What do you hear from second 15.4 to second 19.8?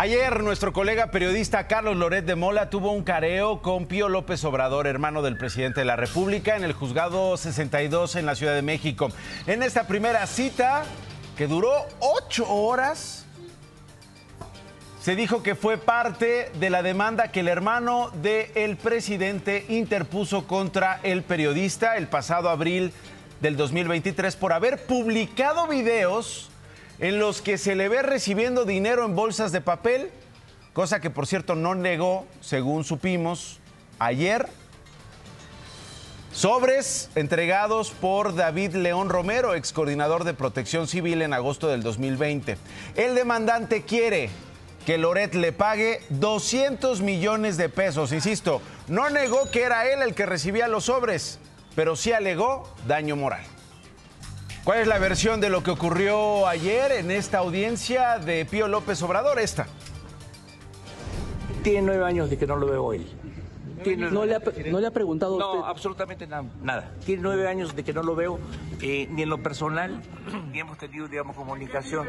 que fue parte de la demanda que el hermano del presidente